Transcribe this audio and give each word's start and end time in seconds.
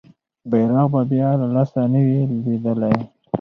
بیرغ 0.49 0.85
به 0.93 1.01
بیا 1.09 1.29
له 1.39 1.47
لاسه 1.55 1.81
نه 1.93 2.01
وي 2.05 2.19
لویدلی. 2.31 2.95